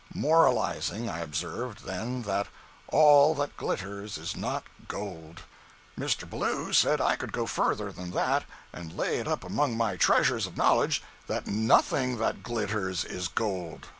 Moralizing, 0.15 1.07
I 1.07 1.19
observed, 1.19 1.83
then, 1.85 2.23
that 2.23 2.47
"all 2.87 3.35
that 3.35 3.55
glitters 3.55 4.17
is 4.17 4.35
not 4.35 4.63
gold." 4.87 5.41
Mr. 5.95 6.27
Ballou 6.27 6.73
said 6.73 6.99
I 6.99 7.15
could 7.15 7.31
go 7.31 7.45
further 7.45 7.91
than 7.91 8.09
that, 8.09 8.45
and 8.73 8.97
lay 8.97 9.19
it 9.19 9.27
up 9.27 9.43
among 9.43 9.77
my 9.77 9.97
treasures 9.97 10.47
of 10.47 10.57
knowledge, 10.57 11.03
that 11.27 11.45
nothing 11.45 12.17
that 12.17 12.41
glitters 12.41 13.05
is 13.05 13.27
gold. 13.27 13.89